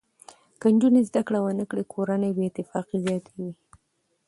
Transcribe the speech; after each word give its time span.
که 0.59 0.67
نجونې 0.73 1.01
زده 1.09 1.21
کړه 1.27 1.39
نه 1.59 1.63
وکړي، 1.65 1.83
کورنۍ 1.93 2.31
بې 2.35 2.43
اتفاقي 2.47 2.97
زیاته 3.05 3.31
وي. 3.37 3.51